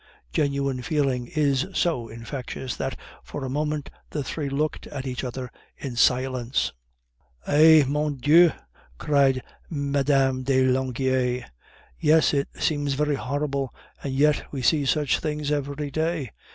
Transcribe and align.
Genuine 0.33 0.81
feeling 0.81 1.27
is 1.27 1.67
so 1.75 2.07
infectious 2.07 2.75
that 2.75 2.97
for 3.23 3.45
a 3.45 3.51
moment 3.51 3.91
the 4.09 4.23
three 4.23 4.49
looked 4.49 4.87
at 4.87 5.05
each 5.05 5.23
other 5.23 5.51
in 5.77 5.95
silence. 5.95 6.71
"Eh, 7.45 7.83
mon 7.87 8.15
Dieu!" 8.15 8.51
said 8.99 9.43
Mme. 9.69 10.41
de 10.41 10.65
Langeais; 10.65 11.43
"yes, 11.99 12.33
it 12.33 12.47
seems 12.59 12.95
very 12.95 13.13
horrible, 13.13 13.71
and 14.03 14.15
yet 14.15 14.47
we 14.51 14.63
see 14.63 14.85
such 14.87 15.19
things 15.19 15.51
every 15.51 15.91
day. 15.91 16.31